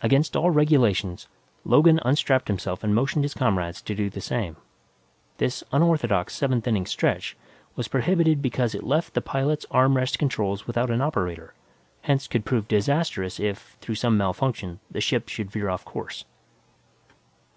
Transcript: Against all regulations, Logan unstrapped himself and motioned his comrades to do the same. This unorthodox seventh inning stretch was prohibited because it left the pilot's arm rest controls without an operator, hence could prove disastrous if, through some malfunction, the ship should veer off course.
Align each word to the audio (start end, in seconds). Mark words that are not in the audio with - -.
Against 0.00 0.36
all 0.36 0.52
regulations, 0.52 1.26
Logan 1.64 1.98
unstrapped 2.04 2.46
himself 2.46 2.84
and 2.84 2.94
motioned 2.94 3.24
his 3.24 3.34
comrades 3.34 3.82
to 3.82 3.96
do 3.96 4.08
the 4.08 4.20
same. 4.20 4.54
This 5.38 5.64
unorthodox 5.72 6.36
seventh 6.36 6.68
inning 6.68 6.86
stretch 6.86 7.36
was 7.74 7.88
prohibited 7.88 8.42
because 8.42 8.76
it 8.76 8.84
left 8.84 9.12
the 9.14 9.20
pilot's 9.20 9.66
arm 9.72 9.96
rest 9.96 10.20
controls 10.20 10.68
without 10.68 10.88
an 10.92 11.00
operator, 11.00 11.52
hence 12.02 12.28
could 12.28 12.44
prove 12.44 12.68
disastrous 12.68 13.40
if, 13.40 13.76
through 13.80 13.96
some 13.96 14.16
malfunction, 14.16 14.78
the 14.88 15.00
ship 15.00 15.28
should 15.28 15.50
veer 15.50 15.68
off 15.68 15.84
course. 15.84 16.24